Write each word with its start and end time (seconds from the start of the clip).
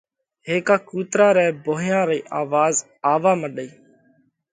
هيڪا 0.47 0.75
ڪُوترا 0.87 1.27
رئہ 1.37 1.51
ڀونهيا 1.63 1.99
رئِي 2.09 2.19
آواز 2.41 2.75
آوَوا 3.13 3.33
مڏئِي۔ 3.41 3.69